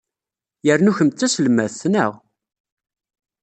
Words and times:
Yernu 0.65 0.91
kemm 0.97 1.09
d 1.11 1.15
taselmadt, 1.19 1.81
naɣ? 1.91 2.11